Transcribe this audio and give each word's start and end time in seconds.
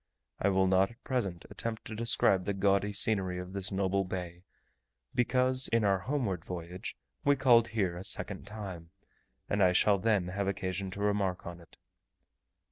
I 0.39 0.49
will 0.49 0.65
not 0.65 0.89
at 0.89 1.03
present 1.03 1.45
attempt 1.51 1.85
to 1.85 1.95
describe 1.95 2.45
the 2.45 2.55
gaudy 2.55 2.91
scenery 2.91 3.37
of 3.37 3.53
this 3.53 3.71
noble 3.71 4.03
bay, 4.03 4.41
because, 5.13 5.67
in 5.67 5.83
our 5.83 5.99
homeward 5.99 6.43
voyage, 6.43 6.97
we 7.23 7.35
called 7.35 7.67
here 7.67 7.95
a 7.95 8.03
second 8.03 8.47
time, 8.47 8.89
and 9.47 9.61
I 9.61 9.73
shall 9.73 9.99
then 9.99 10.29
have 10.29 10.47
occasion 10.47 10.89
to 10.89 11.01
remark 11.01 11.45
on 11.45 11.59
it. 11.61 11.77